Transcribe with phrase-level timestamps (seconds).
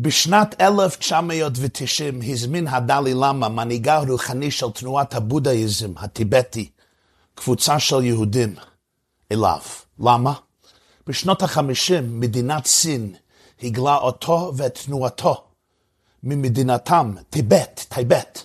[0.00, 6.70] בשנת 1990 הזמין הדלי למה, מנהיגה הרוחני של תנועת הבודהיזם הטיבטי,
[7.34, 8.54] קבוצה של יהודים
[9.32, 9.60] אליו.
[9.98, 10.32] למה?
[11.06, 13.14] בשנות החמישים מדינת סין
[13.62, 15.44] הגלה אותו ואת תנועתו
[16.22, 18.44] ממדינתם, טיבט, טיבט,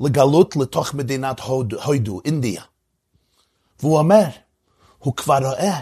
[0.00, 2.62] לגלות לתוך מדינת הודו, אינדיה.
[3.80, 4.26] והוא אומר,
[4.98, 5.80] הוא כבר רואה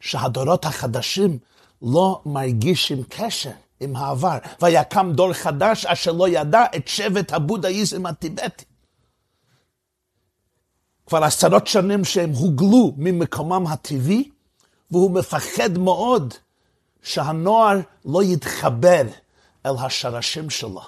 [0.00, 1.38] שהדורות החדשים
[1.82, 3.50] לא מרגישים קשר
[3.80, 8.64] עם העבר, ויקם דור חדש אשר לא ידע את שבט הבודהיזם הטיבטי.
[11.06, 14.30] כבר עשרות שנים שהם הוגלו ממקומם הטבעי,
[14.90, 16.34] והוא מפחד מאוד
[17.02, 19.02] שהנוער לא יתחבר
[19.66, 20.82] אל השרשים שלו.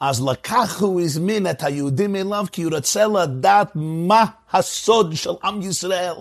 [0.00, 5.62] אז לכך הוא הזמין את היהודים אליו, כי הוא רוצה לדעת מה הסוד של עם
[5.62, 6.14] ישראל.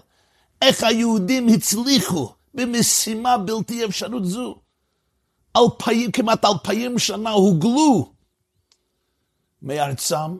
[0.61, 4.62] איך היהודים הצליחו במשימה בלתי אפשרות זו.
[5.57, 8.13] אלפיים, כמעט אלפיים שנה הוגלו
[9.61, 10.37] מארצם,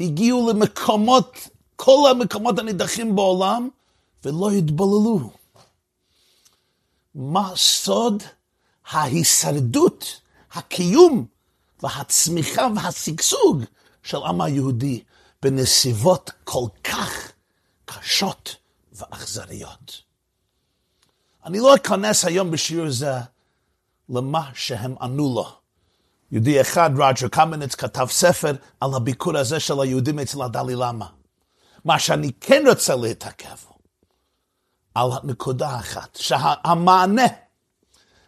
[0.00, 3.68] הגיעו למקומות, כל המקומות הנידחים בעולם,
[4.24, 5.30] ולא התבוללו.
[7.14, 8.22] מה סוד
[8.90, 10.20] ההישרדות,
[10.52, 11.26] הקיום
[11.82, 13.62] והצמיחה והשגשוג
[14.02, 15.02] של העם היהודי
[15.42, 17.32] בנסיבות כל כך
[17.84, 18.56] קשות
[18.92, 20.02] ואכזריות.
[21.44, 23.10] אני לא אכנס היום בשיעור זה
[24.08, 25.46] למה שהם ענו לו.
[26.32, 31.06] יהודי אחד, רג'ר קמניץ, כתב ספר על הביקור הזה של היהודים אצל הדלי למה.
[31.84, 33.56] מה שאני כן רוצה להתעכב
[34.94, 37.26] על נקודה אחת, שהמענה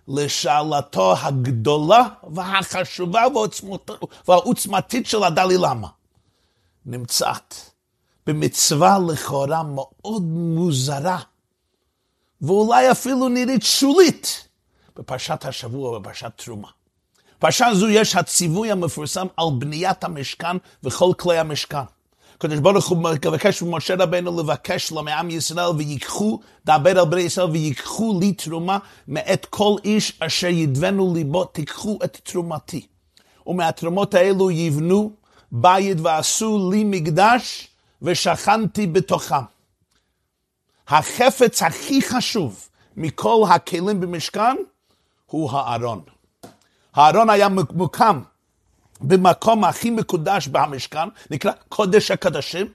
[0.08, 3.22] לשאלתו הגדולה והחשובה
[4.28, 5.88] והעוצמתית של הדלי למה
[6.86, 7.54] נמצאת
[8.26, 11.18] במצווה לכאורה מאוד מוזרה,
[12.40, 14.47] ואולי אפילו נראית שולית,
[14.98, 16.68] בפרשת השבוע ובפרשת תרומה.
[17.38, 21.78] בפרשה זו יש הציווי המפורסם על בניית המשכן וכל כלי המשכן.
[22.36, 27.50] הקדוש ברוך הוא מבקש ממשה רבנו לבקש לו מעם ישראל ויקחו, דבר על בני ישראל
[27.50, 28.78] ויקחו לי תרומה
[29.08, 32.86] מאת כל איש אשר ידבנו ליבו, תיקחו את תרומתי.
[33.46, 35.12] ומהתרומות האלו יבנו
[35.52, 37.68] בית ועשו לי מקדש
[38.02, 39.36] ושכנתי בתוכם.
[40.88, 44.56] החפץ הכי חשוב מכל הכלים במשכן
[45.30, 46.02] הוא הארון.
[46.94, 48.20] הארון היה מוקם
[49.00, 52.66] במקום הכי מקודש במשכן, נקרא קודש הקדשים.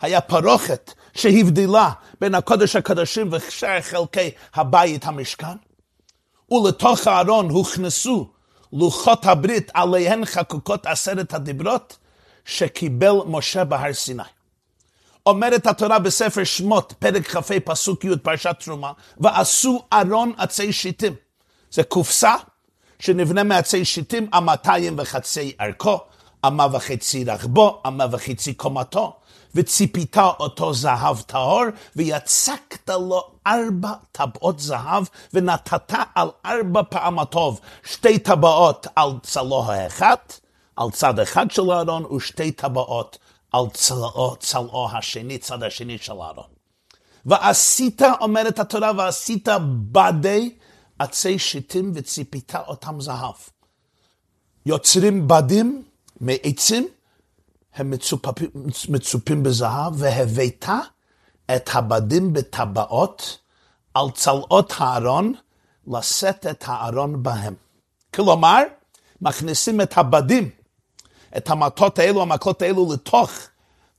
[0.00, 5.56] היה פרוכת שהבדילה בין הקודש הקדשים ושאר חלקי הבית המשכן.
[6.50, 8.28] ולתוך הארון הוכנסו
[8.72, 11.96] לוחות הברית עליהן חקוקות עשרת הדיברות
[12.44, 14.22] שקיבל משה בהר סיני.
[15.26, 21.14] אומרת התורה בספר שמות, פרק כ"ה, פסוק י', פרשת תרומה, ועשו ארון עצי שיטים.
[21.70, 22.34] זה קופסה
[22.98, 25.98] שנבנה מעצי שיטים, אמתיים וחצי ערכו,
[26.46, 29.16] אמה וחצי רחבו, אמה וחצי קומתו,
[29.54, 31.64] וציפית אותו זהב טהור,
[31.96, 40.40] ויצקת לו ארבע טבעות זהב, ונתת על ארבע פעמתו שתי טבעות על צלו האחת,
[40.76, 43.18] על צד אחד של הארון, ושתי טבעות
[43.52, 46.58] על צלעו, צלעו השני, צד השני של הארון.
[47.26, 49.48] ועשית, אומרת התורה, ועשית
[49.92, 50.50] בדי
[50.98, 53.34] עצי שיטים וציפית אותם זהב.
[54.66, 55.82] יוצרים בדים
[56.20, 56.88] מעצים,
[57.74, 58.48] הם מצופים,
[58.88, 60.64] מצופים בזהב, והבאת
[61.56, 63.38] את הבדים בטבעות
[63.94, 65.32] על צלעות הארון,
[65.86, 67.54] לשאת את הארון בהם.
[68.14, 68.62] כלומר,
[69.20, 70.50] מכניסים את הבדים
[71.36, 73.30] את המטות האלו, המקלות האלו, לתוך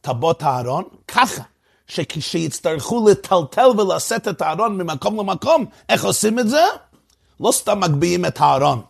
[0.02, 1.44] טבות הארון, ככה
[1.88, 6.64] שכשיצטרכו לטלטל ולשאת את הארון ממקום למקום, איך עושים את זה?
[7.40, 8.82] לא סתם מגביהים את הארון.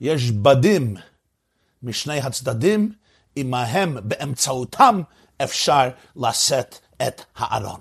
[0.00, 0.96] יש בדים
[1.82, 2.92] משני הצדדים,
[3.36, 5.02] עמהם, באמצעותם,
[5.42, 6.78] אפשר לשאת
[7.08, 7.80] את הארון.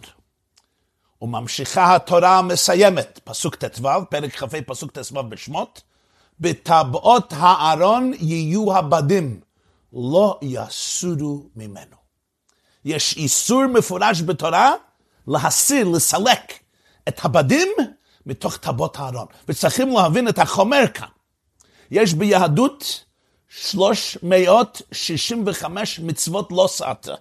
[1.21, 5.81] וממשיכה התורה המסיימת, פסוק ט"ו, פרק כ"ה, פסוק ט"ו בשמות,
[6.39, 9.39] בטבעות הארון יהיו הבדים,
[9.93, 11.95] לא יסורו ממנו.
[12.85, 14.73] יש איסור מפורש בתורה
[15.27, 16.53] להסיר, לסלק
[17.07, 17.67] את הבדים
[18.25, 19.25] מתוך טבות הארון.
[19.49, 21.07] וצריכים להבין את החומר כאן.
[21.91, 23.05] יש ביהדות
[23.49, 27.13] 365 מצוות לא סעתה.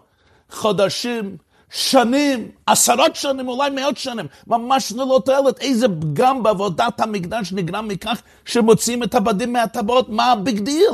[0.49, 1.37] חודשים,
[1.71, 5.59] שנים, עשרות שנים, אולי מאות שנים, ממש ללא תועלת.
[5.59, 10.91] איזה פגם בעבודת המקדש נגרם מכך שמוציאים את הבדים מהטבעות, מה ה big deal?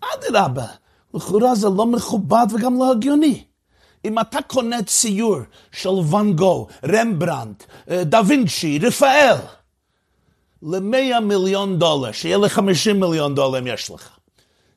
[0.00, 0.66] אדרבה,
[1.14, 3.44] לכאורה זה לא מכובד וגם לא הגיוני.
[4.04, 5.38] אם אתה קונה ציור
[5.72, 9.36] של ואן גו, רמברנט, אה, דה וינצ'י, רפאל,
[10.62, 14.08] ל-100 מיליון דולר, שיהיה ל-50 מיליון דולר אם יש לך.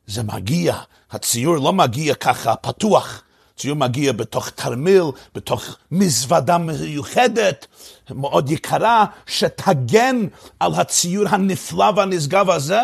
[0.07, 0.75] זה מגיע,
[1.11, 3.23] הציור לא מגיע ככה פתוח,
[3.57, 5.03] ציור מגיע בתוך תרמיל,
[5.35, 7.67] בתוך מזוודה מיוחדת,
[8.11, 10.27] מאוד יקרה, שתגן
[10.59, 12.81] על הציור הנפלא והנשגב הזה.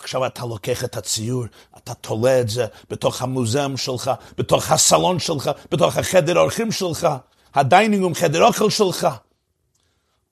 [0.00, 1.44] עכשיו אתה לוקח את הציור,
[1.76, 7.08] אתה תולה את זה בתוך המוזיאום שלך, בתוך הסלון שלך, בתוך החדר האורחים שלך,
[7.54, 9.08] הדיינינגום, חדר אוכל שלך.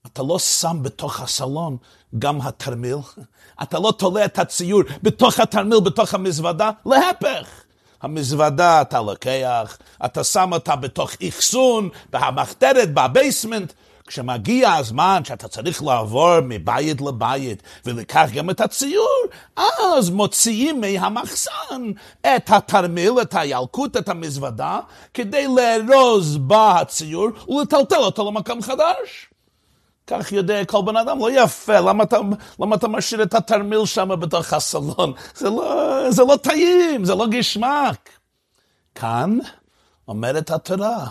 [0.07, 1.77] אתה לא שם בתוך הסלון
[2.19, 2.97] גם התרמיל,
[3.63, 7.64] אתה לא תולה את הציור בתוך התרמיל, בתוך המזוודה, להפך.
[8.05, 13.73] המזוודה אתה לוקח, אתה שם אותה בתוך אחסון, במחתרת, בבייסמנט.
[14.07, 19.23] כשמגיע הזמן שאתה צריך לעבור מבית לבית ולקח גם את הציור,
[19.57, 24.81] אז מוציאים מהמחסן את התרמיל, את הילקוט, את המזוודה,
[25.15, 29.34] כדי לארוז בה הציור ולטלטל אותו למקום חדש.
[30.07, 32.19] כך יודע כל בן אדם, לא יפה, למה אתה,
[32.61, 35.13] למה אתה משאיר את התרמיל שם בתוך הסלון?
[35.35, 38.11] זה לא, זה לא טעים, זה לא גשמק.
[38.95, 39.39] כאן
[40.09, 41.07] אומרת התורה,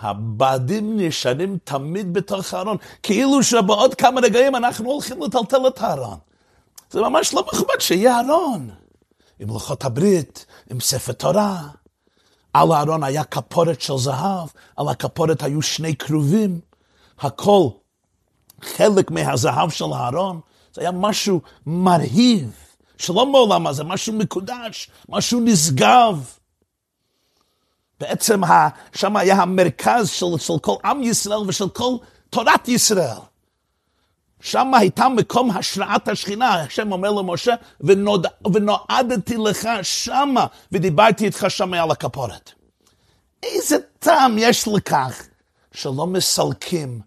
[0.00, 6.18] הבדים נשארים תמיד בתוך הארון, כאילו שבעוד כמה רגעים אנחנו הולכים לטלטל את הארון.
[6.90, 8.70] זה ממש לא מכובד שיהיה ארון.
[9.40, 11.60] עם לוחות הברית, עם ספר תורה.
[12.52, 16.60] על הארון היה כפורת של זהב, על הכפורת היו שני כרובים.
[17.18, 17.68] הכל
[18.62, 20.40] חלק מהזהב של הארון,
[20.72, 22.52] זה היה משהו מרהיב,
[22.98, 26.30] שלא מעולם הזה, משהו מקודש, משהו נשגב.
[28.00, 28.40] בעצם
[28.94, 31.96] שם היה המרכז של, של כל עם ישראל ושל כל
[32.30, 33.18] תורת ישראל.
[34.40, 41.82] שם הייתה מקום השראת השכינה, השם אומר למשה, ונוד, ונועדתי לך שמה, ודיברתי איתך שמה
[41.82, 42.52] על הכפורת.
[43.42, 45.22] איזה טעם יש לכך
[45.72, 47.00] שלא מסלקים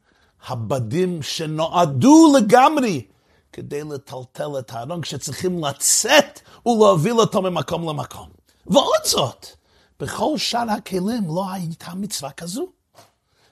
[0.48, 3.06] הבדים שנועדו לגמרי
[3.54, 8.30] כדי לטלטל את הארון כשצריכים לצאת ולהוביל אותו ממקום למקום.
[8.68, 9.48] ועוד זאת,
[10.00, 12.68] בכל שאר הכלים לא הייתה מצווה כזו.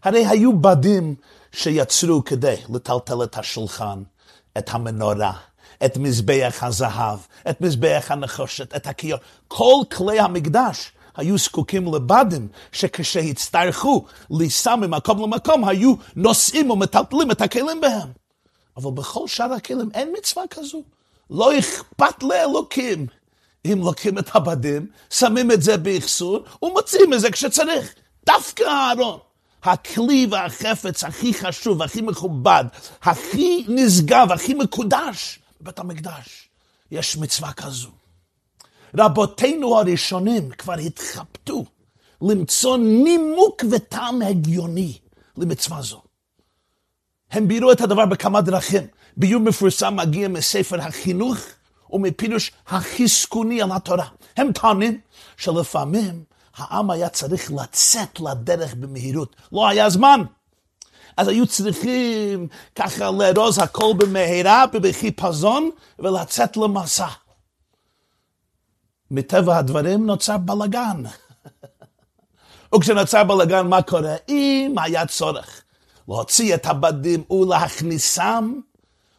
[0.03, 1.15] הרי היו בדים
[1.51, 4.03] שיצרו כדי לטלטל את השולחן,
[4.57, 5.33] את המנורה,
[5.85, 7.19] את מזבח הזהב,
[7.49, 9.19] את מזבח הנחושת, את הכיור.
[9.47, 17.81] כל כלי המקדש היו זקוקים לבדים, שכשהצטרכו ליסע ממקום למקום, היו נושאים ומטלטלים את הכלים
[17.81, 18.07] בהם.
[18.77, 20.83] אבל בכל שאר הכלים אין מצווה כזו.
[21.29, 23.07] לא אכפת לאלוקים
[23.65, 27.93] אם לוקחים את הבדים, שמים את זה באחסון, ומוציאים את זה כשצריך.
[28.25, 29.19] דווקא הארון,
[29.63, 32.63] הכלי והחפץ הכי חשוב, הכי מכובד,
[33.01, 36.49] הכי נשגב, הכי מקודש בבית המקדש.
[36.91, 37.89] יש מצווה כזו.
[38.97, 41.65] רבותינו הראשונים כבר התחבטו
[42.21, 44.97] למצוא נימוק וטעם הגיוני
[45.37, 46.01] למצווה זו.
[47.31, 48.83] הם בירו את הדבר בכמה דרכים.
[49.17, 51.37] ביור מפורסם מגיע מספר החינוך
[51.91, 54.07] ומפירוש החזקוני על התורה.
[54.37, 54.99] הם טוענים
[55.37, 56.23] שלפעמים
[56.55, 59.35] העם היה צריך לצאת לדרך במהירות.
[59.51, 60.21] לא היה זמן.
[61.17, 65.69] אז היו צריכים ככה לארוז הכל במהרה ובחיפזון
[65.99, 67.07] ולצאת למסע.
[69.15, 71.03] מטבע הדברים נוצר בלאגן.
[72.75, 74.15] וכשנוצר בלאגן, מה קורה?
[74.29, 75.61] אם היה צורך
[76.07, 78.53] להוציא את הבדים ולהכניסם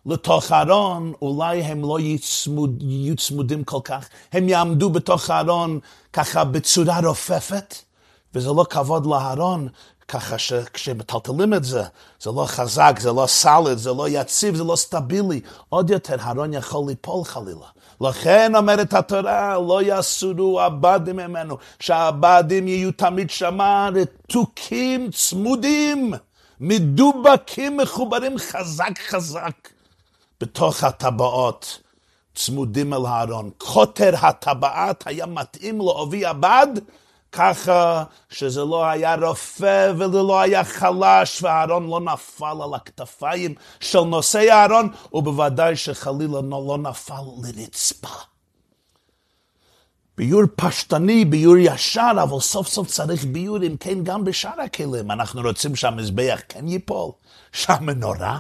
[0.07, 5.81] לתוך הארון, אולי הם לא יצמוד, יהיו צמודים כל כך, הם יעמדו בתוך הארון
[6.13, 7.75] ככה בצורה רופפת,
[8.35, 9.69] וזה לא כבוד לארון,
[10.09, 11.83] ככה שכשמטלטלים את זה,
[12.21, 15.41] זה לא חזק, זה לא סלד, זה לא יציב, זה לא סטבילי.
[15.69, 17.67] עוד יותר, הארון יכול ליפול חלילה.
[18.01, 26.15] לכן אומרת התורה, לא יסורו עבדים ממנו, שהעבדים יהיו תמיד שמה רתוקים, צמודים,
[26.61, 29.69] מדובקים, מחוברים חזק חזק
[30.41, 31.79] בתוך הטבעות,
[32.35, 33.51] צמודים אל הארון.
[33.59, 36.67] קוטר הטבעת היה מתאים לעובי הבד,
[37.35, 44.01] ככה שזה לא היה רופא וזה לא היה חלש והארון לא נפל על הכתפיים של
[44.01, 48.09] נושאי הארון ובוודאי שחלילה לא נפל לרצפה.
[50.17, 55.11] ביור פשטני, ביור ישר, אבל סוף סוף צריך ביור, אם כן, גם בשאר הכלים.
[55.11, 57.11] אנחנו רוצים שהמזבח כן ייפול,
[57.53, 58.39] שהמנורה,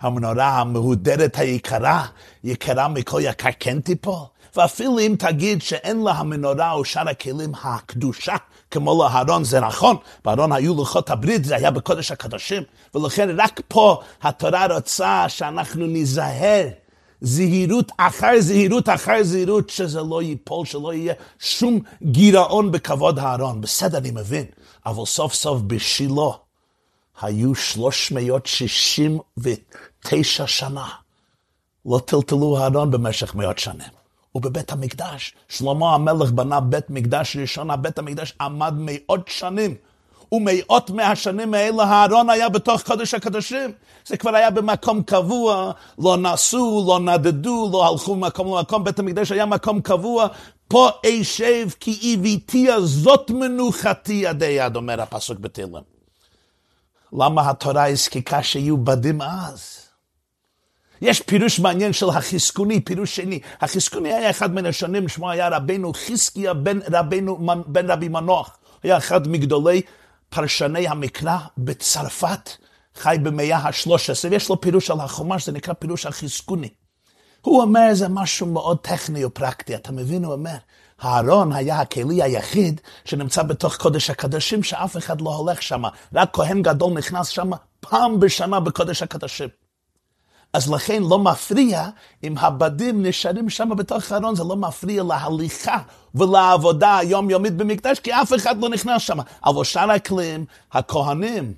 [0.00, 2.06] המנורה המהודרת היקרה,
[2.44, 4.33] יקרה מכל יקר כן תיפול.
[4.56, 8.36] ואפילו אם תגיד שאין לה המנורה או שאר הכלים הקדושה,
[8.70, 12.62] כמו לאהרון, זה נכון, באהרון היו לוחות הברית, זה היה בקודש הקדושים,
[12.94, 16.68] ולכן רק פה התורה רוצה שאנחנו ניזהר.
[17.20, 23.60] זהירות אחר זהירות אחר זהירות, שזה לא ייפול, שלא יהיה שום גירעון בכבוד הארון.
[23.60, 24.44] בסדר, אני מבין,
[24.86, 26.30] אבל סוף סוף בשילה
[27.22, 30.88] היו 369 שנה.
[31.86, 33.93] לא טלטלו הארון במשך מאות שנים.
[34.34, 35.34] ובבית המקדש.
[35.48, 39.74] שלמה המלך בנה בית מקדש ראשון, הבית המקדש עמד מאות שנים.
[40.32, 43.72] ומאות מהשנים האלה הארון היה בתוך קודש הקדושים.
[44.06, 49.32] זה כבר היה במקום קבוע, לא נסעו, לא נדדו, לא הלכו ממקום למקום, בית המקדש
[49.32, 50.26] היה מקום קבוע.
[50.68, 55.82] פה אשב כי איביתי הזאת מנוחתי ידי יד, אומר הפסוק בתהילים.
[57.12, 59.83] למה התורה הזקיקה שיהיו בדים אז?
[61.04, 63.40] יש פירוש מעניין של החזקוני, פירוש שני.
[63.60, 68.56] החזקוני היה אחד מן השונים, שמו היה רבנו חזקיה בן, רבנו, בן רבי מנוח.
[68.82, 69.82] היה אחד מגדולי
[70.28, 72.50] פרשני המקרא בצרפת,
[72.94, 76.68] חי במאה ה-13, ויש לו פירוש על החומש, זה נקרא פירוש החזקוני.
[77.40, 80.24] הוא אומר זה משהו מאוד טכני ופרקטי, אתה מבין?
[80.24, 80.56] הוא אומר,
[81.00, 85.82] הארון היה הכלי היחיד שנמצא בתוך קודש הקדשים, שאף אחד לא הולך שם,
[86.14, 89.63] רק כהן גדול נכנס שם פעם בשנה בקודש הקדשים.
[90.54, 91.88] אז לכן לא מפריע
[92.24, 95.78] אם הבדים נשארים שם בתוך הארון, זה לא מפריע להליכה
[96.14, 99.18] ולעבודה היומיומית במקדש, כי אף אחד לא נכנס שם.
[99.44, 101.52] אבל שאר הכלים, הכהנים,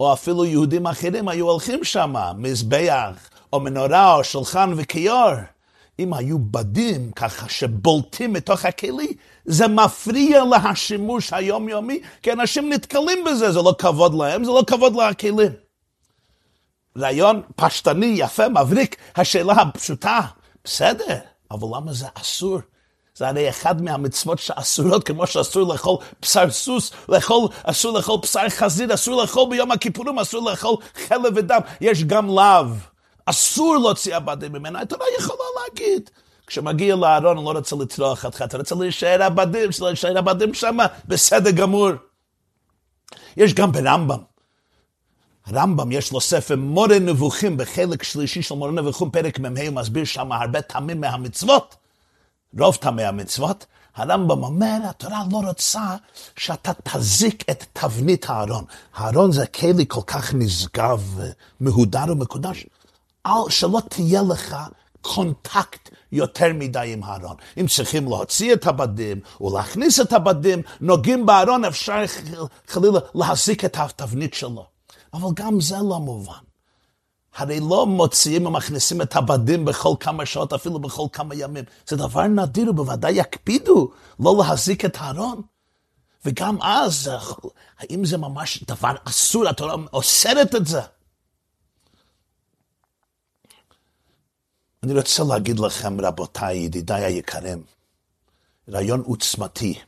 [0.00, 5.32] או אפילו יהודים אחרים היו הולכים שם, מזבח, או מנורה, או שולחן וכיור.
[5.98, 9.12] אם היו בדים ככה שבולטים מתוך הכלי,
[9.44, 14.96] זה מפריע להשימוש היומיומי, כי אנשים נתקלים בזה, זה לא כבוד להם, זה לא כבוד
[14.96, 15.71] לכלים.
[16.98, 20.20] רעיון פשטני, יפה, מבריק, השאלה הפשוטה,
[20.64, 21.18] בסדר,
[21.50, 22.58] אבל למה זה אסור?
[23.14, 28.94] זה הרי אחד מהמצוות שאסורות, כמו שאסור לאכול בשר סוס, לאכול, אסור לאכול בשר חזיר,
[28.94, 30.76] אסור לאכול ביום הכיפורים, אסור לאכול
[31.08, 32.66] חלב ודם, יש גם לאו.
[33.26, 36.10] אסור להוציא עבדים ממנה, אתה לא יכולה להגיד.
[36.46, 41.50] כשמגיע לארון, אני לא רוצה לטרוח אותך, אתה רוצה להישאר עבדים, להישאר עבדים שם, בסדר
[41.50, 41.90] גמור.
[43.36, 44.31] יש גם ברמב"ם.
[45.46, 50.04] הרמב"ם יש לו ספר מורה נבוכים בחלק שלישי של מורה נבוכים, פרק מ"ה, הוא מסביר
[50.04, 51.76] שם הרבה טעמים מהמצוות,
[52.58, 53.66] רוב טעמי המצוות.
[53.96, 55.96] הרמב"ם אומר, התורה לא רוצה
[56.36, 58.64] שאתה תזיק את תבנית הארון.
[58.94, 61.18] הארון זה כלי כל כך נשגב,
[61.60, 62.66] מהודר ומקודש.
[63.26, 64.56] אל, שלא תהיה לך
[65.00, 67.36] קונטקט יותר מדי עם הארון.
[67.60, 72.04] אם צריכים להוציא את הבדים ולהכניס את הבדים, נוגעים בארון, אפשר
[72.68, 74.71] חלילה להזיק את התבנית שלו.
[75.14, 76.42] אבל גם זה לא מובן.
[77.34, 81.64] הרי לא מוציאים ומכניסים את הבדים בכל כמה שעות, אפילו בכל כמה ימים.
[81.86, 83.90] זה דבר נדיר, ובוודאי יקפידו
[84.20, 85.42] לא להזיק את הארון.
[86.24, 87.10] וגם אז,
[87.78, 90.80] האם זה ממש דבר אסור, התורה אוסרת את זה?
[94.82, 97.62] אני רוצה להגיד לכם, רבותיי, ידידיי היקרים,
[98.68, 99.78] רעיון עוצמתי.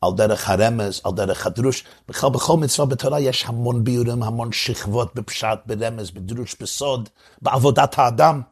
[0.00, 1.84] על דרך הרמז, על דרך הדרוש.
[2.08, 7.08] בכלל, בכל מצווה בתורה יש המון ביורים, המון שכבות בפשט, ברמז, בדרוש, בסוד,
[7.42, 8.42] בעבודת האדם.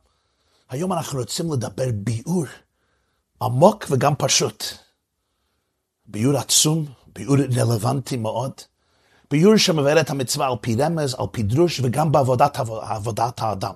[0.70, 2.44] היום אנחנו רוצים לדבר ביור
[3.42, 4.64] עמוק וגם פשוט.
[6.06, 8.52] ביור עצום, ביור רלוונטי מאוד.
[9.30, 13.74] ביור שמבאר את המצווה על פי רמז, על פי דרוש, וגם בעבודת עבודת האדם.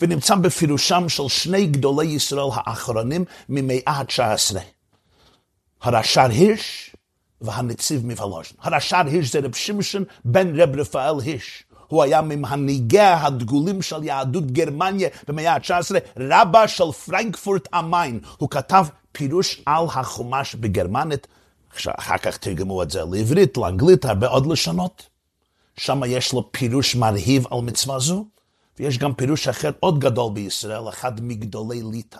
[0.00, 4.56] ונמצא בפירושם של שני גדולי ישראל האחרונים ממאה ה-19.
[5.82, 6.96] הרש"ר הירש
[7.40, 8.56] והנציב מוולוז'ין.
[8.60, 11.64] הרש"ר הירש זה רב שמשון בן רב רפאל הירש.
[11.86, 18.20] הוא היה ממנהיגי הדגולים של יהדות גרמניה במאה ה-19, רבה של פרנקפורט המיין.
[18.38, 21.26] הוא כתב פירוש על החומש בגרמנית,
[21.86, 25.08] אחר כך תרגמו את זה לעברית, לאנגלית, הרבה עוד לשונות.
[25.76, 28.24] שם יש לו פירוש מרהיב על מצווה זו,
[28.78, 32.18] ויש גם פירוש אחר עוד גדול בישראל, אחד מגדולי ליטא.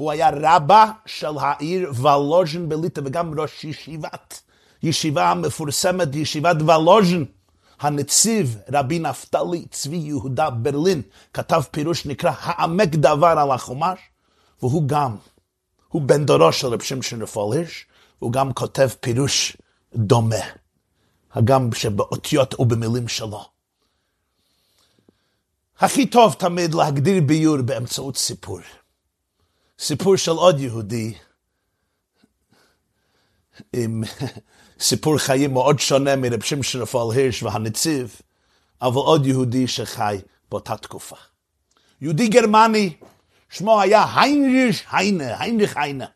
[0.00, 4.40] הוא היה רבה של העיר ולוז'ן בליטא וגם ראש ישיבת,
[4.82, 7.24] ישיבה המפורסמת, ישיבת ולוז'ן.
[7.80, 11.02] הנציב רבי נפתלי צבי יהודה ברלין
[11.34, 13.98] כתב פירוש נקרא העמק דבר על החומש,
[14.62, 15.16] והוא גם,
[15.88, 17.86] הוא בן דורו של רב שמשון רפול הירש,
[18.18, 19.56] הוא גם כותב פירוש
[19.94, 20.44] דומה,
[21.32, 23.44] הגם שבאותיות ובמילים שלו.
[25.78, 28.60] הכי טוב תמיד להגדיר ביור באמצעות סיפור.
[29.82, 31.14] סיפור של עוד יהודי
[33.72, 34.02] עם
[34.80, 38.20] סיפור חיים מאוד שונה מרב שמשון רפאל הירש והנציב,
[38.82, 40.18] אבל עוד יהודי שחי
[40.50, 41.16] באותה תקופה.
[42.00, 42.94] יהודי גרמני,
[43.50, 46.06] שמו היה היינריש היינה, היינריך היינה.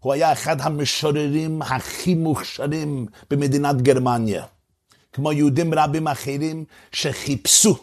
[0.00, 4.44] הוא היה אחד המשוררים הכי מוכשרים במדינת גרמניה.
[5.12, 7.76] כמו יהודים רבים אחרים שחיפשו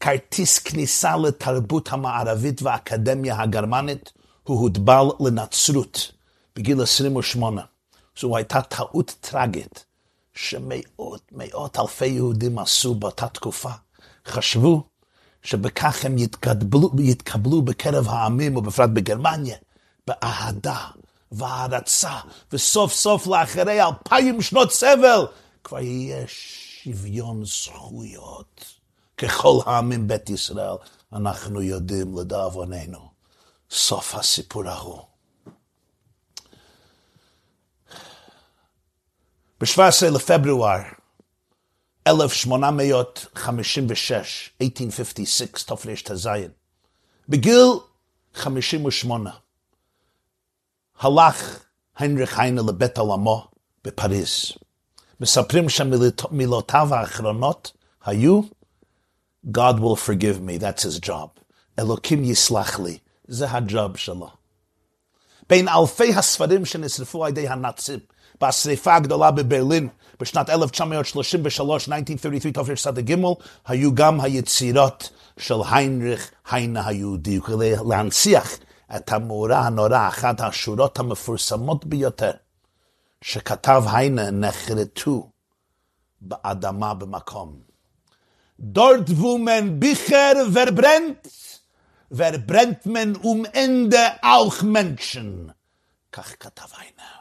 [0.00, 6.12] כרטיס כניסה לתרבות המערבית והאקדמיה הגרמנית, הוא הוטבל לנצרות
[6.56, 7.62] בגיל 28.
[8.20, 9.84] זו הייתה טעות טרגית
[10.34, 13.70] שמאות, מאות אלפי יהודים עשו באותה תקופה.
[14.26, 14.82] חשבו
[15.42, 19.56] שבכך הם יתקבלו, יתקבלו בקרב העמים, ובפרט בגרמניה,
[20.06, 20.86] באהדה
[21.32, 22.16] והערצה,
[22.52, 25.26] וסוף סוף לאחרי אלפיים שנות סבל,
[25.64, 28.64] כבר יהיה שוויון זכויות.
[29.16, 30.76] ככל העמים בית ישראל,
[31.12, 33.11] אנחנו יודעים לדאבוננו,
[33.74, 35.02] סוף הסיפור ההוא.
[39.60, 40.80] ב-17 לפברואר
[42.06, 46.28] 1856, 1856, תר"ז,
[47.28, 47.66] בגיל
[48.34, 49.30] 58,
[50.98, 51.64] הלך
[51.96, 53.48] הנריך היינה לבית עולמו
[53.84, 54.52] בפריז.
[55.20, 57.72] מספרים שמילותיו האחרונות
[58.04, 58.40] היו
[59.46, 61.28] God will forgive me, that's his job.
[61.78, 62.98] אלוקים יסלח לי,
[63.32, 64.30] זה הג'וב שלו.
[65.48, 67.98] בין אלפי הספרים שנשרפו על ידי הנאצים,
[68.40, 69.88] בשריפה הגדולה בברלין
[70.20, 73.16] בשנת 1933, 1933 תרצ"ג,
[73.66, 78.58] היו גם היצירות של היינריך היינה היהודי, כדי להנציח
[78.96, 82.32] את המאורע הנורא, אחת השורות המפורסמות ביותר,
[83.22, 85.30] שכתב היינה נחרטו
[86.20, 87.56] באדמה במקום.
[88.60, 91.28] דורט וומן ביכר ורברנט,
[92.12, 95.52] ורברנט מן um Ende auch Menschen.
[96.12, 97.12] כך כתב היינה.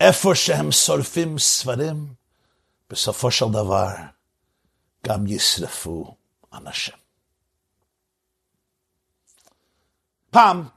[0.00, 2.14] איפה שהם שורפים ספרים,
[2.90, 3.88] בסופו של דבר
[5.06, 6.14] גם ישרפו
[6.52, 6.94] אנשים.
[10.30, 10.68] פעם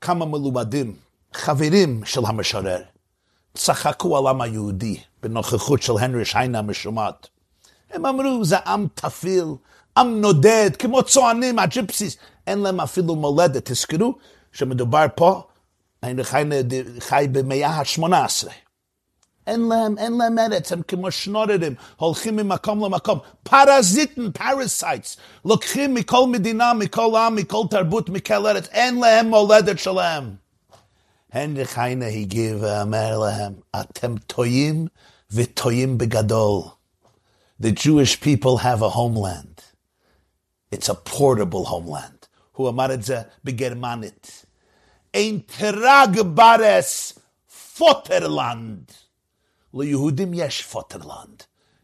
[0.00, 0.96] כמה מלומדים,
[1.32, 2.82] חברים של המשורר,
[3.54, 7.28] צחקו על העם היהודי בנוכחות של הנרי שיינה המשומעת.
[7.90, 9.44] הם אמרו, זה עם טפיל,
[9.96, 13.70] עם נודד, כמו צוענים, ה gypsies, אין להם אפילו מולדת.
[13.70, 14.14] תזכרו
[14.52, 15.42] שמדובר פה
[16.02, 16.44] היינה חי,
[16.98, 18.48] חי במאה ה-18.
[19.46, 23.18] אין להם, אין להם ארץ, הם כמו שנוררים, הולכים ממקום למקום.
[23.42, 30.34] פרזיטים, parasites, לוקחים מכל מדינה, מכל עם, מכל תרבות, מכל ארץ, אין להם מולדת שלהם.
[31.32, 34.86] היינריך היינה הגיב ואמר להם, אתם טועים
[35.30, 36.62] וטועים בגדול.
[37.62, 39.55] The Jewish people have a homeland.
[40.74, 42.26] It's a portable homeland.
[42.52, 44.44] הוא אמר את זה בגרמנית.
[45.16, 47.18] ein tragbares
[47.78, 48.92] Futterland.
[49.74, 51.42] ליהודים יש פוטרלנד,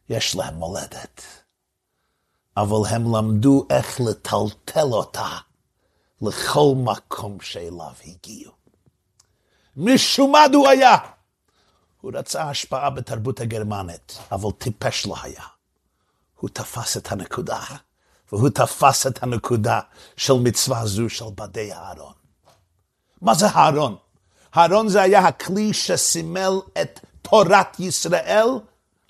[0.08, 1.22] יש להם מולדת.
[2.56, 5.38] אבל הם למדו איך לטלטל אותה
[6.22, 8.52] לכל מקום שאליו הגיעו.
[9.76, 10.96] משומד הוא היה.
[12.00, 15.44] הוא רצה השפעה בתרבות הגרמנית, אבל טיפש לא היה.
[16.36, 17.60] הוא תפס את הנקודה,
[18.32, 19.80] והוא תפס את הנקודה
[20.16, 22.12] של מצווה זו של בדי הארון.
[23.22, 23.96] מה זה הארון?
[24.52, 28.48] הארון זה היה הכלי שסימל את תורת ישראל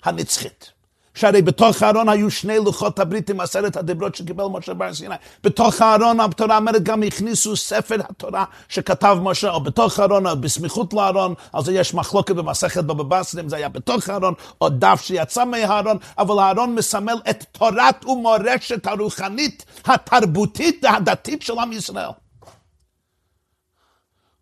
[0.03, 0.72] הנצחית.
[1.13, 5.15] שהרי בתוך הארון היו שני לוחות הברית עם עשרת הדיברות שקיבל משה בר סיני.
[5.43, 10.93] בתוך הארון התורה אומרת גם הכניסו ספר התורה שכתב משה, או בתוך הארון, או בסמיכות
[10.93, 15.45] לארון, אז יש מחלוקת במסכת בבא בסרה, אם זה היה בתוך הארון, או דף שיצא
[15.45, 22.09] מהארון, אבל הארון מסמל את תורת ומורשת הרוחנית, התרבותית והדתית של עם ישראל.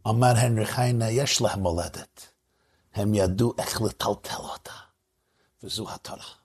[0.05, 2.27] אומר הנרי חיינה, יש להם מולדת.
[2.95, 4.71] הם ידעו איך לטלטל אותה,
[5.63, 6.40] וזו התורה.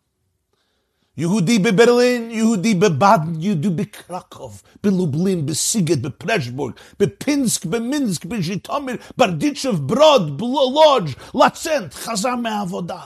[1.19, 11.09] יהודי בברלין, יהודי בבאדן, יהודי בקרקוב, בלובלין, בסיגט, בפרשבורג, בפינסק, במינסק, בז'יטומיר, ברדיצ'ב, ברוד, בלולוג',
[11.35, 13.01] לצנט, חזר מהעבודה.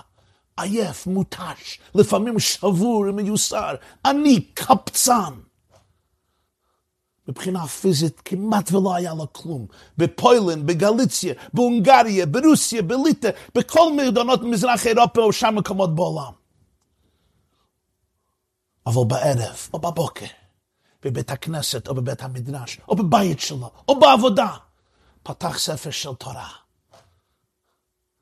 [0.57, 3.75] עייף, מותש, לפעמים שבור ומיוסר.
[4.05, 5.33] אני קפצן.
[7.29, 9.67] מבחינה פיזית כמעט ולא היה לו כלום.
[9.99, 16.40] בפוילנד, בגליציה, בהונגריה, ברוסיה, בליטא, בכל מדינות מזרח אירופה שם מקומות בעולם.
[18.87, 20.27] אבל בערב או בבוקר,
[21.03, 24.57] בבית הכנסת או בבית המדרש, או בבית שלו, או בעבודה,
[25.23, 26.49] פתח ספר של תורה.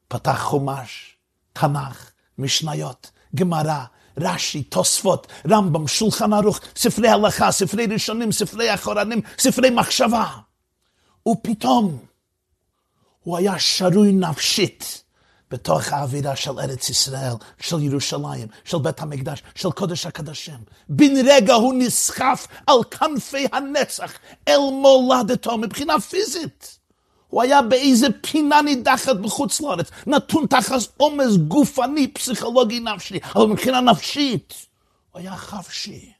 [0.08, 1.16] פתח חומש,
[1.52, 3.84] תנ"ך, משניות, גמרא,
[4.16, 10.26] רש"י, תוספות, רמב"ם, שולחן ערוך, ספרי הלכה, ספרי ראשונים, ספרי אחורנים, ספרי מחשבה.
[11.28, 11.98] ופתאום
[13.22, 15.02] הוא היה שרוי נפשית
[15.50, 20.58] בתוך האווירה של ארץ ישראל, של ירושלים, של בית המקדש, של קודש הקדשים.
[20.88, 24.12] בן רגע הוא נסחף על כנפי הנצח
[24.48, 26.78] אל מולדתו מבחינה פיזית.
[27.28, 33.80] הוא היה באיזה פינה נידחת בחוץ לארץ, נתון תחת עומס גופני, פסיכולוגי, נפשי, אבל מבחינה
[33.80, 34.54] נפשית,
[35.12, 36.17] הוא היה חפשי.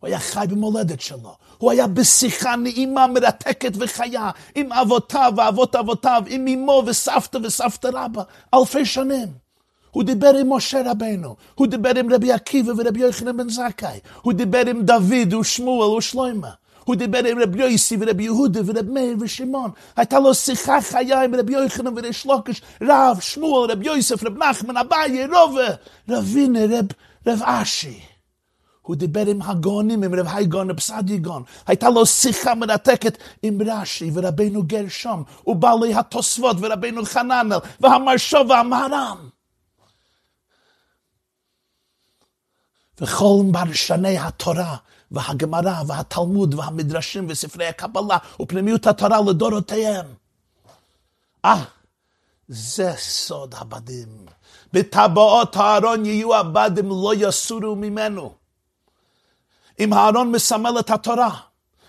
[0.00, 1.36] הוא היה חי במולדת שלו.
[1.58, 8.22] הוא היה בשיחה נעימה, מרתקת וחיה, עם אבותיו ואבות אבותיו, עם אמו וסבתא וסבתא רבא,
[8.54, 9.28] אלפי שנים.
[9.90, 14.32] הוא דיבר עם משה רבנו, הוא דיבר עם רבי עקיבא ורבי יוחנן בן זכאי, הוא
[14.32, 16.50] דיבר עם דוד ושמואל ושלוימה.
[16.84, 19.70] הוא דיבר עם רבי יוסי ורבי יהודה ורבי מאיר ושמעון.
[19.96, 24.76] הייתה לו שיחה חיה עם רבי יוחנן וריש לוקש, רב, שמואל, רבי יוסף, רב נחמן,
[24.76, 25.68] אביי, רובה,
[26.08, 26.86] רבינה, רב,
[27.26, 28.15] רב אשי.
[28.86, 31.42] הוא דיבר עם הגאונים, עם רב הייגון, רב סעדיגון.
[31.66, 39.28] הייתה לו שיחה מרתקת עם רש"י ורבינו גרשום, ובעלי התוספות ורבינו חננאל, והמרשו והמהר"ם.
[43.00, 44.76] וכל מרשני התורה
[45.10, 50.06] והגמרא והתלמוד והמדרשים וספרי הקבלה ופנימיות התורה לדורותיהם.
[51.44, 51.64] אה,
[52.48, 54.26] זה סוד הבדים.
[54.72, 58.45] בטבעות הארון יהיו הבדים לא יסורו ממנו.
[59.80, 61.30] אם הארון מסמל את התורה,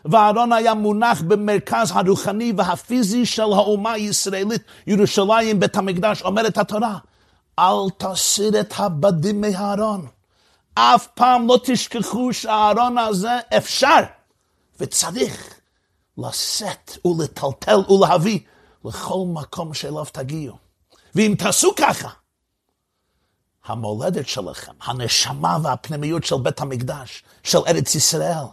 [0.06, 6.98] והארון היה מונח במרכז הרוחני והפיזי של האומה הישראלית, ירושלים, בית המקדש, אומרת התורה,
[7.60, 10.08] אל תסיר את הבדים מהארון.
[10.74, 14.00] אף פעם לא תשכחו שהארון הזה אפשר
[14.80, 15.54] וצריך
[16.18, 18.40] לשאת ולטלטל ולהביא
[18.86, 20.56] לכל מקום שאליו תגיעו.
[21.16, 22.10] ואם תעשו ככה,
[23.68, 28.46] המולדת שלכם, הנשמה והפנימיות של בית המקדש, של ארץ ישראל,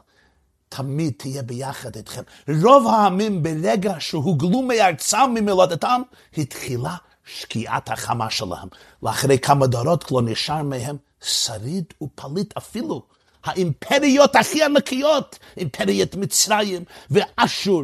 [0.68, 2.22] תמיד תהיה ביחד איתכם.
[2.62, 6.02] רוב העמים ברגע שהוגלו מארצם, ממולדתם,
[6.38, 8.68] התחילה שקיעת החמה שלהם.
[9.02, 13.02] לאחרי כמה דורות לא נשאר מהם שריד ופליט אפילו.
[13.44, 17.82] האימפריות הכי ענקיות, אימפריית מצרים ואשור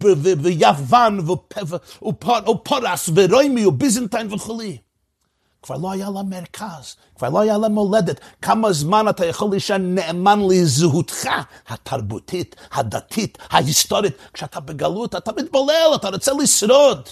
[0.00, 1.20] ויוון
[2.02, 4.78] ופורס ורוימי וביזנטיין וכולי.
[5.64, 8.20] כבר לא היה לה מרכז, כבר לא היה לה מולדת.
[8.42, 11.28] כמה זמן אתה יכול להישאר נאמן לזהותך
[11.68, 14.12] התרבותית, הדתית, ההיסטורית.
[14.32, 17.08] כשאתה בגלות אתה מתבולל, אתה רוצה לשרוד.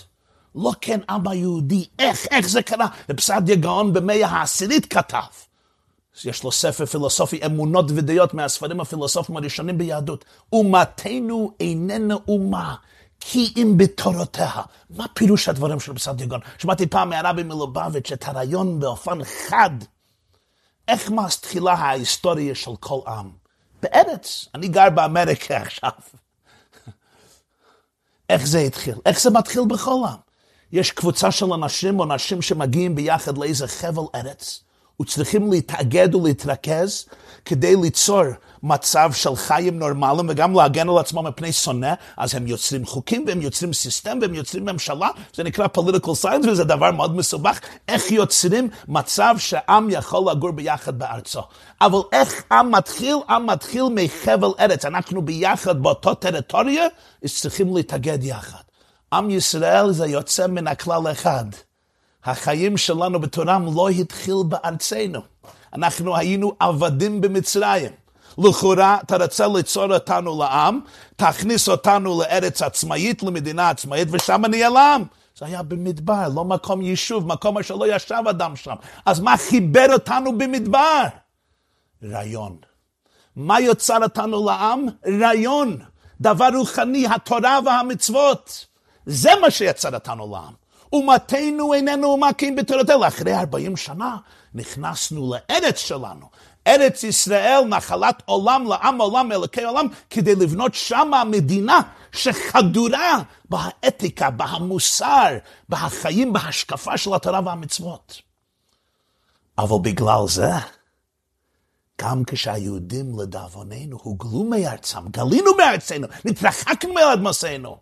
[0.55, 2.87] לא כן עם היהודי, איך, איך זה קרה?
[3.09, 5.33] בפסדיה גאון במאה העשירית כתב.
[6.25, 10.25] יש לו ספר פילוסופי, אמונות ודעות מהספרים הפילוסופיים הראשונים ביהדות.
[10.53, 12.75] אומתנו איננה אומה,
[13.25, 14.51] כי אם בתורותיה.
[14.91, 16.41] מה פירוש הדברים של פסדיה גאון?
[16.59, 19.71] שמעתי פעם מהרבי מלובביץ' את הרעיון באופן חד.
[20.89, 23.31] איך מתחילה ההיסטוריה של כל עם?
[23.83, 24.49] בארץ.
[24.55, 25.91] אני גר באמריקה עכשיו.
[28.31, 28.95] איך זה התחיל?
[29.07, 30.19] איך זה מתחיל בכל עם?
[30.73, 34.65] יש קבוצה של אנשים או נשים שמגיעים ביחד לאיזה חבל ארץ,
[35.03, 37.05] וצריכים להתאגד ולהתרכז
[37.45, 38.23] כדי ליצור
[38.63, 43.43] מצב של חיים נורמליים וגם להגן על עצמם מפני שונא, אז הם יוצרים חוקים והם
[43.43, 48.69] יוצרים סיסטם והם יוצרים ממשלה, זה נקרא political science וזה דבר מאוד מסובך, איך יוצרים
[48.89, 51.43] מצב שעם יכול לגור ביחד בארצו.
[51.81, 53.17] אבל איך עם מתחיל?
[53.29, 56.87] עם מתחיל מחבל ארץ, אנחנו ביחד באותו טריטוריה,
[57.27, 58.63] צריכים להתאגד יחד.
[59.13, 61.45] עם ישראל זה יוצא מן הכלל אחד,
[62.25, 65.21] החיים שלנו בתורם לא התחיל בארצנו.
[65.75, 67.93] אנחנו היינו עבדים במצרים.
[68.39, 70.81] לכאורה, אתה רוצה ליצור אותנו לעם,
[71.17, 75.03] תכניס אותנו לארץ עצמאית, למדינה עצמאית, ושם נעלם.
[75.39, 78.75] זה היה במדבר, לא מקום יישוב, מקום אשר לא ישב אדם שם.
[79.07, 81.03] אז מה חיבר אותנו במדבר?
[82.05, 82.57] רעיון.
[83.37, 84.87] מה יוצר אותנו לעם?
[85.21, 85.79] רעיון.
[86.21, 88.67] דבר רוחני, התורה והמצוות.
[89.07, 90.62] זה מה שיצר אותנו לעם.
[90.93, 93.07] אומתנו איננו מכים בתורתנו.
[93.07, 94.17] אחרי 40 שנה
[94.55, 96.27] נכנסנו לארץ שלנו.
[96.67, 101.81] ארץ ישראל, נחלת עולם לעם עולם, אלוקי עולם, כדי לבנות שמה מדינה
[102.13, 108.23] שחדורה באתיקה, במוסר, בחיים, בהשקפה של התורה והמצוות.
[109.59, 110.51] אבל בגלל זה,
[112.01, 117.79] גם כשהיהודים לדאבוננו הוגלו מארצם, גלינו מארצנו, נתרחקנו מאדמסנו,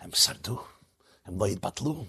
[0.00, 0.58] הם שרדו,
[1.26, 2.04] הם לא התבטלו.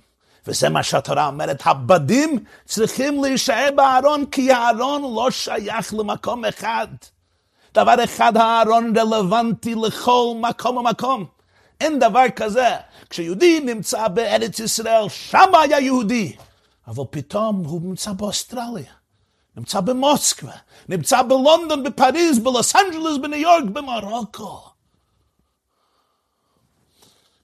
[0.47, 6.87] וזה מה שהתורה אומרת, הבדים צריכים להישאר בארון, כי הארון לא שייך למקום אחד.
[7.73, 11.25] דבר אחד, הארון רלוונטי לכל מקום ומקום.
[11.81, 12.75] אין דבר כזה.
[13.09, 16.35] כשיהודי נמצא בארץ ישראל, שם היה יהודי.
[16.87, 18.93] אבל פתאום הוא נמצא באוסטרליה,
[19.57, 20.51] נמצא במוסקבה,
[20.89, 24.61] נמצא בלונדון, בפריז, בלוס אנג'לס, בניו יורק, במרוקו.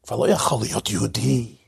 [0.03, 1.60] כבר לא יכול להיות יהודי.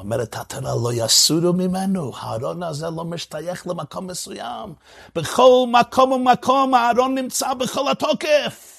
[0.00, 4.74] אומרת התורה, לא יסורו ממנו, הארון הזה לא משתייך למקום מסוים.
[5.14, 8.76] בכל מקום ומקום הארון נמצא בכל התוקף.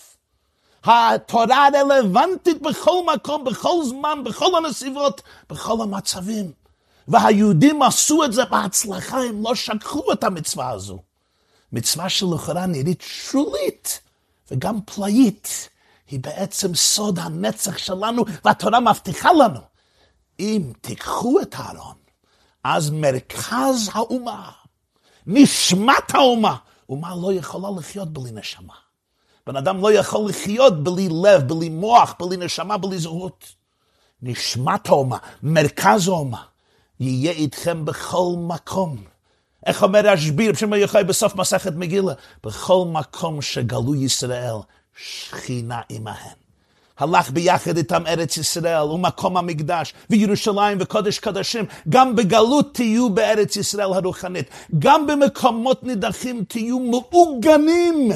[0.84, 6.52] התורה רלוונטית בכל מקום, בכל זמן, בכל הנסיבות, בכל המצבים.
[7.08, 11.00] והיהודים עשו את זה בהצלחה, הם לא שכחו את המצווה הזו.
[11.72, 14.00] מצווה שלכאורה נראית שולית
[14.52, 15.70] וגם פלאית.
[16.08, 19.71] היא בעצם סוד הנצח שלנו, והתורה מבטיחה לנו.
[20.41, 21.95] אם תיקחו את הארון,
[22.63, 24.51] אז מרכז האומה,
[25.27, 26.56] נשמת האומה,
[26.89, 28.73] אומה לא יכולה לחיות בלי נשמה.
[29.47, 33.45] בן אדם לא יכול לחיות בלי לב, בלי מוח, בלי נשמה, בלי זהות.
[34.21, 36.43] נשמת האומה, מרכז האומה,
[36.99, 39.04] יהיה איתכם בכל מקום.
[39.65, 42.13] איך אומר השביר, בשם היחי בסוף מסכת מגילה?
[42.43, 44.56] בכל מקום שגלו ישראל,
[44.97, 46.40] שכינה עמהם.
[46.97, 51.65] הלך ביחד איתם ארץ ישראל ומקום המקדש וירושלים וקודש קדשים.
[51.89, 54.49] גם בגלות תהיו בארץ ישראל הרוחנית.
[54.80, 58.12] גם במקומות נידחים תהיו מעוגנים.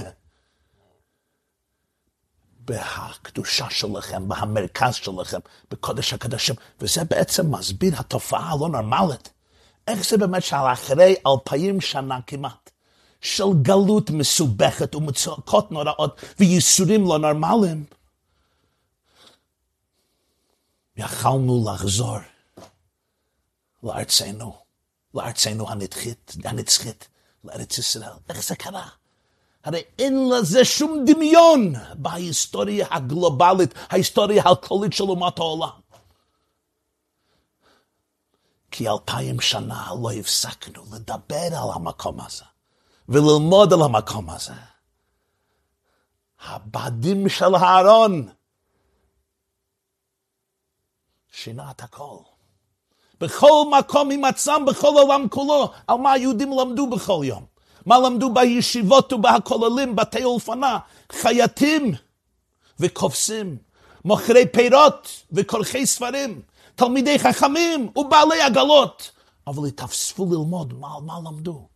[2.59, 5.39] בהקדושה שלכם, במרכז שלכם,
[5.71, 6.55] בקודש הקדשים.
[6.81, 9.29] וזה בעצם מסביר התופעה הלא נורמלית.
[9.87, 12.69] איך זה באמת שאחרי אלפיים שנה כמעט,
[13.21, 17.83] של גלות מסובכת ומצוקות נוראות וייסורים לא נורמליים,
[20.97, 22.17] יכלנו לחזור
[23.83, 24.55] לארצנו,
[25.13, 27.07] לארצנו הנצחית, הנצחית,
[27.43, 28.11] לארץ ישראל.
[28.29, 28.89] איך זה קרה?
[29.63, 35.69] הרי אין לזה שום דמיון בהיסטוריה הגלובלית, ההיסטוריה הכללית של אומת העולם.
[38.71, 42.43] כי אלפיים שנה לא הפסקנו לדבר על המקום הזה
[43.09, 44.53] וללמוד על המקום הזה.
[46.45, 48.29] הבדים של הארון
[51.35, 52.17] שינה את הכל.
[53.21, 57.45] בכל מקום עם עצמם, בכל העולם כולו, על מה היהודים למדו בכל יום.
[57.85, 60.79] מה למדו בישיבות ובהכוללים, בתי אולפנה,
[61.11, 61.91] חייטים
[62.79, 63.57] וכובסים,
[64.05, 66.41] מוכרי פירות וכורכי ספרים,
[66.75, 69.11] תלמידי חכמים ובעלי עגלות.
[69.47, 71.67] אבל התאספו ללמוד, מה, מה למדו?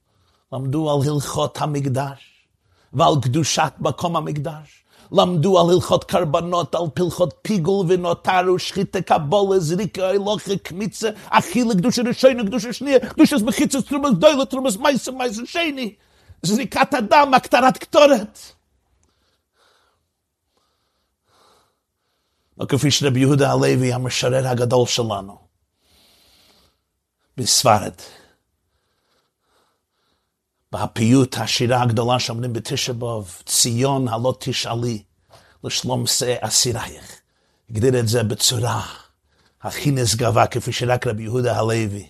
[0.54, 2.48] למדו על הלכות המקדש
[2.94, 4.84] ועל קדושת מקום המקדש.
[5.12, 12.02] למדו על הלכות קרבנות, על פלחות פיגול ונותרו, שחיתה קבולה, זריקה, הלוכה, קמיצה, אכילה, קדושה
[12.02, 15.96] ראשונה, קדושה שנייה, קדושה בחיצה, תרומס דוילה, תרומס מייסה, מייסה שני,
[16.42, 18.40] זריקת הדם, הקטרת קטורת.
[22.58, 25.38] לא כפי שרבי יהודה הלוי, המשורר הגדול שלנו,
[27.38, 27.94] בספרד.
[30.72, 35.04] בפיוט השירה הגדולה שאומרים בתשע באב, ציון הלא תשאלי
[35.64, 37.20] לשלום שא אסירייך.
[37.70, 38.82] הגדיר את זה בצורה
[39.62, 42.10] הכי נשגבה, כפי שרק רבי יהודה הלוי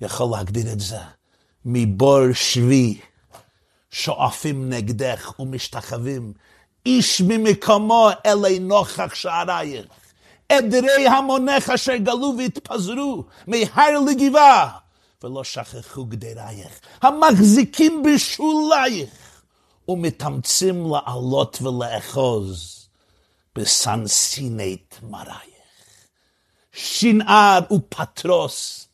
[0.00, 0.98] יכול להגדיר את זה.
[1.64, 3.00] מבור שבי
[3.90, 6.32] שואפים נגדך ומשתחווים,
[6.86, 9.86] איש ממקומו אלי נוכח שערייך.
[10.48, 14.78] עדרי המונך אשר גלו והתפזרו מהר לגבעה.
[15.24, 19.42] ולא שכחו גדרייך, המחזיקים בשולייך,
[19.88, 22.88] ומתאמצים לעלות ולאחוז
[23.56, 25.52] בסנסיני תמרייך.
[26.72, 28.88] שנער ופטרוס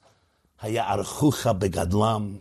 [0.62, 2.37] היערכוך בגדלם,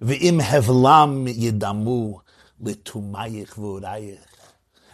[0.00, 2.20] ואם הבלם ידמו
[2.60, 4.20] לתומייך ואורייך.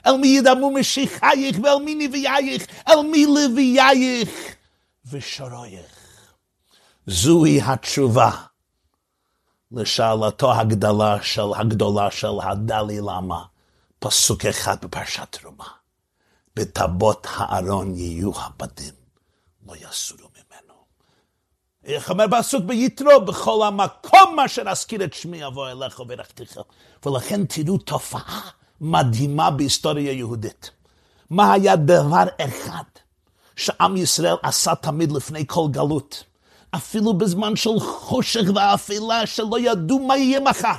[0.07, 4.31] אל מי ידמו משיחייך ואל מי נביאייך, אל מי לווייך
[5.11, 6.02] ושורייך.
[7.07, 8.31] זוהי התשובה
[9.73, 13.45] לשאלתו הגדולה של הגדולה של הדלי למה,
[13.99, 15.65] פסוק אחד בפרשת תרומה.
[16.57, 18.95] בטבות הארון יהיו הבדים,
[19.67, 20.75] לא יסורו ממנו.
[21.85, 26.61] איך אומר פסוק ביתרו, בכל המקום אשר אזכיר את שמי אבוא אליך וברכתיך.
[27.07, 30.71] ולכן תראו תופעה מדהימה בהיסטוריה יהודית.
[31.31, 32.85] מה היה דבר אחד
[33.57, 36.25] שעם ישראל עשה תמיד לפני כל גלות?
[36.75, 40.77] אפילו בזמן של חושך ואפלה שלא ידעו מה יהיה מחר.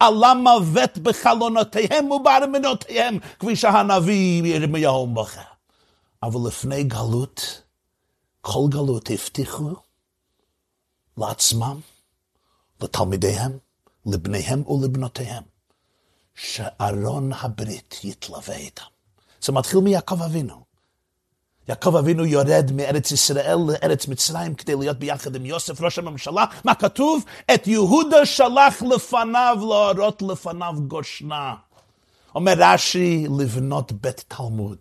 [0.00, 5.40] עלה מוות בחלונותיהם ובארמנותיהם, כפי שהנביא ירמיהו בוחר.
[6.22, 7.62] אבל לפני גלות,
[8.40, 9.70] כל גלות הבטיחו
[11.18, 11.80] לעצמם,
[12.82, 13.58] לתלמידיהם,
[14.06, 15.42] לבניהם ולבנותיהם,
[16.34, 18.84] שארון הברית יתלווה איתם.
[19.40, 20.67] זה מתחיל מיעקב אבינו.
[21.68, 26.44] יעקב אבינו יורד מארץ ישראל לארץ מצרים כדי להיות ביחד עם יוסף ראש הממשלה.
[26.64, 27.24] מה כתוב?
[27.54, 31.54] את יהודה שלח לפניו להורות לפניו גושנה.
[32.34, 34.78] אומר רש"י, לבנות בית תלמוד.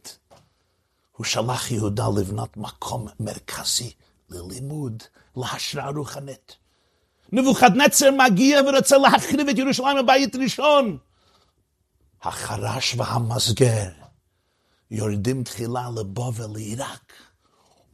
[1.11, 3.91] הוא שלח יהודה לבנות מקום מרכזי
[4.29, 5.03] ללימוד,
[5.37, 6.55] להשראה רוחנית.
[7.31, 10.97] נבוכדנצר מגיע ורוצה להחריב את ירושלים בבית ראשון.
[12.23, 14.06] החרש והמסגר
[14.91, 17.13] יורדים תחילה לבבל, לעיראק,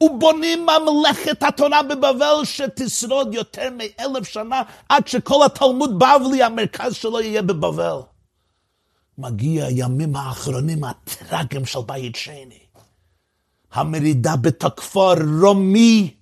[0.00, 7.42] ובונים ממלכת התורה בבבל שתשרוד יותר מאלף שנה עד שכל התלמוד בבלי, המרכז שלו יהיה
[7.42, 7.98] בבבל.
[9.18, 12.58] מגיע הימים האחרונים הטראגיים של בית שני.
[13.72, 16.14] המרידה בתקפו רומי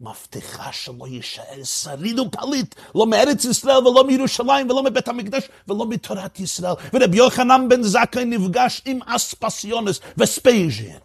[0.00, 6.40] מבטיחה שלא יישאר שריד ופליט, לא מארץ ישראל ולא מירושלים ולא מבית המקדש ולא מתורת
[6.40, 6.72] ישראל.
[6.92, 10.98] ורבי יוחנן בן זכאי נפגש עם אספסיונס וספייז'ין.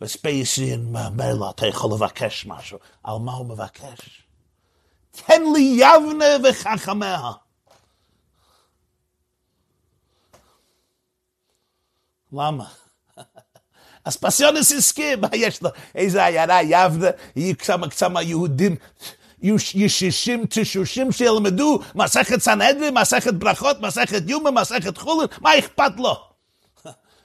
[0.00, 2.78] וספייז'ין אומר לו, אתה יכול לבקש משהו.
[3.02, 4.22] על מה הוא מבקש?
[5.10, 7.30] תן לי יבנה וחכמיה.
[12.32, 12.68] למה?
[14.04, 15.70] אספסיונס הסכים, מה יש לו?
[15.94, 18.76] איזה עיירה יבנה, יהיו כמה כמה יהודים.
[19.42, 19.56] יהיו
[20.48, 26.16] תשושים שילמדו מסכת סנהדרין, מסכת ברכות, מסכת יומה, מסכת חולין, מה אכפת לו?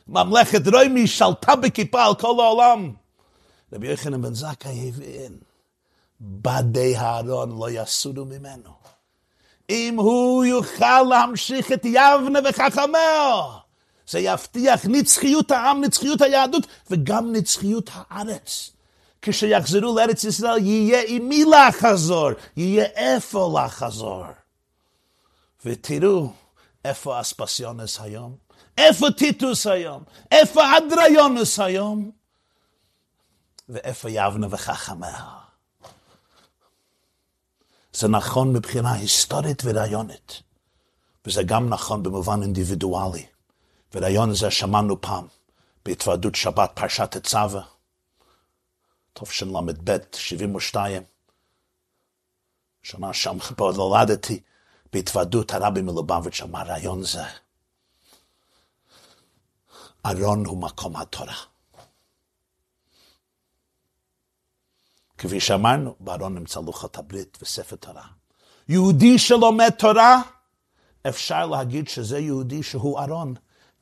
[0.08, 2.92] ממלכת רוימי שלטה בכיפה על כל העולם.
[3.74, 5.38] רבי יוחנן בן זכאי הבין,
[6.22, 8.70] בדי הארון לא יסודו ממנו.
[9.70, 13.42] אם הוא יוכל להמשיך את יבנה וחכמיה,
[14.08, 18.70] זה יבטיח נצחיות העם, נצחיות היהדות, וגם נצחיות הארץ.
[19.22, 24.24] כשיחזרו לארץ ישראל, יהיה עם מי לחזור, יהיה איפה לחזור.
[25.66, 26.34] ותראו
[26.86, 28.36] איפה אספסיונס היום,
[28.78, 32.12] איפה טיטוס היום, איפה אדריונוס היום,
[33.70, 35.24] ואיפה יבנה וחכמיה.
[37.94, 40.42] זה נכון מבחינה היסטורית ורעיונית,
[41.26, 43.26] וזה גם נכון במובן אינדיבידואלי.
[43.94, 45.28] ורעיון הזה שמענו פעם
[45.86, 47.64] בהתוועדות שבת פרשת הצווה,
[49.14, 51.04] תשל"ב, 72.
[52.84, 54.42] שנה שם פה נולדתי
[54.94, 57.24] בהתוועדות הרבי מלובביץ' אמר רעיון זה.
[60.06, 61.36] ארון הוא מקום התורה.
[65.18, 68.08] כפי שאמרנו, בארון נמצא לוחות הברית וספר תורה.
[68.70, 70.22] יהודי שלומד תורה,
[71.10, 73.34] אפשר להגיד שזה יהודי שהוא ארון.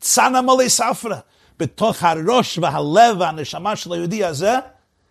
[0.02, 1.18] צאנה מולי ספרה.
[1.60, 4.56] בתוך הראש והלב והנשמה של היהודי הזה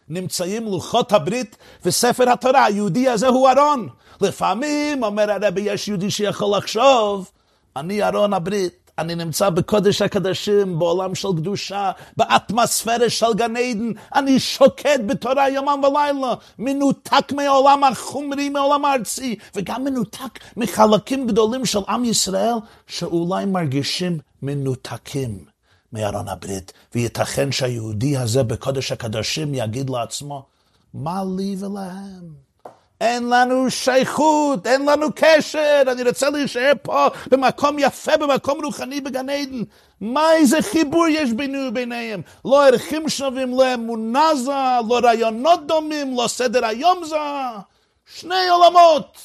[0.08, 2.64] נמצאים לוחות הברית וספר התורה.
[2.64, 3.88] היהודי הזה הוא ארון.
[4.20, 7.30] לפעמים, אומר הרבי, יש יהודי שיכול לחשוב,
[7.76, 8.79] אני ארון הברית.
[9.00, 15.80] אני נמצא בקודש הקדשים, בעולם של קדושה, באטמוספירה של גן עדן, אני שוקד בתורה יומם
[15.84, 22.54] ולילה, מנותק מהעולם החומרי, מהעולם הארצי, וגם מנותק מחלקים גדולים של עם ישראל,
[22.86, 25.44] שאולי מרגישים מנותקים
[25.92, 30.46] מארון הברית, וייתכן שהיהודי הזה בקודש הקדשים יגיד לעצמו,
[30.94, 32.49] מה לי ולהם?
[33.00, 39.30] אין לנו שייכות, אין לנו קשר, אני רוצה להישאר פה במקום יפה, במקום רוחני בגן
[39.30, 39.62] עדן.
[40.00, 42.22] מה איזה חיבור יש בינו וביניהם?
[42.44, 44.52] לא ערכים שווים, לא אמונה זה,
[44.88, 47.16] לא רעיונות דומים, לא סדר היום זה.
[48.06, 49.18] שני עולמות.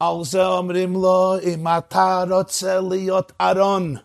[0.00, 3.96] על זה אומרים לו, אם אתה רוצה להיות ארון,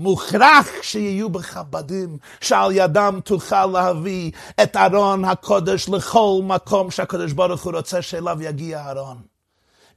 [0.00, 4.30] מוכרח שיהיו בך בדים, שעל ידם תוכל להביא
[4.62, 9.18] את ארון הקודש לכל מקום שהקדוש ברוך הוא רוצה שאליו יגיע ארון.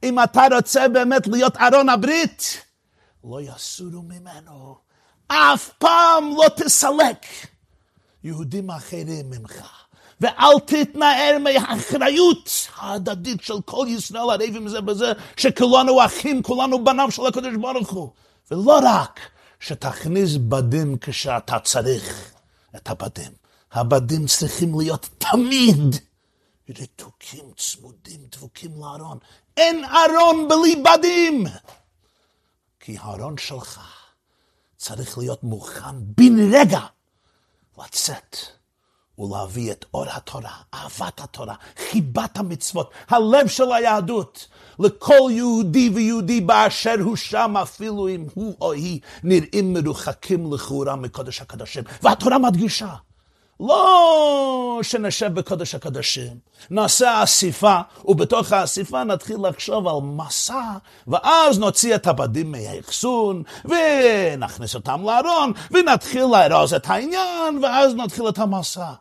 [0.02, 2.62] אם אתה רוצה באמת להיות ארון הברית,
[3.24, 4.76] לא יסורו ממנו.
[5.28, 7.26] אף פעם לא תסלק
[8.24, 9.84] יהודים אחרים ממך.
[10.20, 17.26] ואל תתנער מהאחריות ההדדית של כל ישראל הרבים זה בזה, שכולנו אחים, כולנו בניו של
[17.26, 18.10] הקדוש ברוך הוא.
[18.50, 19.20] ולא רק
[19.64, 22.34] שתכניס בדים כשאתה צריך
[22.76, 23.32] את הבדים.
[23.72, 25.96] הבדים צריכים להיות תמיד
[26.68, 29.18] רתוקים, צמודים, דבוקים לארון.
[29.56, 31.44] אין ארון בלי בדים.
[32.80, 33.80] כי הארון שלך
[34.76, 36.80] צריך להיות מוכן בן רגע
[37.78, 38.36] לצאת
[39.18, 41.54] ולהביא את אור התורה, אהבת התורה,
[41.90, 44.48] חיבת המצוות, הלב של היהדות,
[44.78, 51.40] לכל יהודי ויהודי באשר הוא שם, אפילו אם הוא או היא נראים מרוחקים לכאורה מקודש
[51.40, 51.84] הקדושים.
[52.02, 52.94] והתורה מדגישה,
[53.60, 56.38] לא שנשב בקודש הקדשים,
[56.70, 60.62] נעשה אסיפה, ובתוך האסיפה נתחיל לחשוב על מסע,
[61.06, 68.38] ואז נוציא את הבדים מהאחסון, ונכניס אותם לארון, ונתחיל לארוז את העניין, ואז נתחיל את
[68.38, 68.92] המסע.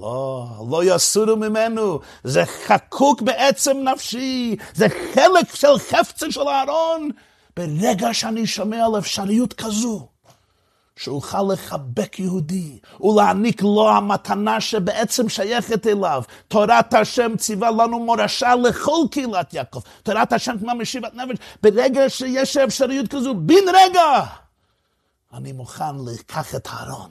[0.00, 7.10] לא, לא יסורו ממנו, זה חקוק בעצם נפשי, זה חלק של חפצה של הארון.
[7.56, 10.08] ברגע שאני שומע על אפשריות כזו,
[10.96, 16.22] שאוכל לחבק יהודי ולהעניק לו המתנה שבעצם שייכת אליו.
[16.48, 19.80] תורת השם ציווה לנו מורשה לכל קהילת יעקב.
[20.02, 21.36] תורת השם כמו משיבת נפש.
[21.62, 24.24] ברגע שיש אפשריות כזו, בן רגע,
[25.32, 27.10] אני מוכן לקח את הארון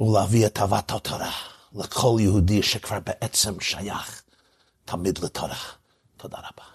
[0.00, 1.32] ולהביא את אהבת התורה
[1.72, 4.22] לכל יהודי שכבר בעצם שייך
[4.84, 5.56] תמיד לתורה.
[6.16, 6.69] תודה רבה.